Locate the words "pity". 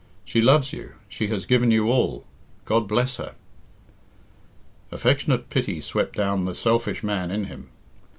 5.51-5.79